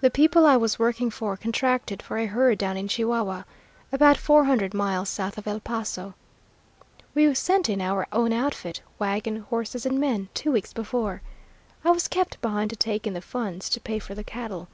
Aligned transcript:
The 0.00 0.10
people 0.10 0.44
I 0.44 0.56
was 0.56 0.80
working 0.80 1.08
for 1.08 1.36
contracted 1.36 2.02
for 2.02 2.18
a 2.18 2.26
herd 2.26 2.58
down 2.58 2.76
in 2.76 2.88
Chihuahua, 2.88 3.44
about 3.92 4.16
four 4.16 4.42
hundred 4.46 4.74
miles 4.74 5.08
south 5.08 5.38
of 5.38 5.46
El 5.46 5.60
Paso. 5.60 6.14
We 7.14 7.32
sent 7.36 7.68
in 7.68 7.80
our 7.80 8.08
own 8.10 8.32
outfit, 8.32 8.80
wagon, 8.98 9.36
horses, 9.42 9.86
and 9.86 10.00
men, 10.00 10.30
two 10.34 10.50
weeks 10.50 10.72
before. 10.72 11.22
I 11.84 11.92
was 11.92 12.08
kept 12.08 12.40
behind 12.42 12.70
to 12.70 12.76
take 12.76 13.06
in 13.06 13.12
the 13.14 13.20
funds 13.20 13.68
to 13.68 13.80
pay 13.80 14.00
for 14.00 14.16
the 14.16 14.24
cattle. 14.24 14.66